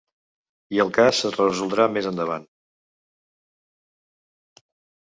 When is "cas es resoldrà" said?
0.95-1.87